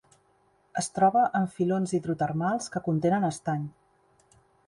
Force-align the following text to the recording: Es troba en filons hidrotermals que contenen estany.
Es 0.81 0.87
troba 0.95 1.25
en 1.39 1.45
filons 1.57 1.93
hidrotermals 1.99 2.71
que 2.77 2.83
contenen 2.89 3.31
estany. 3.31 3.71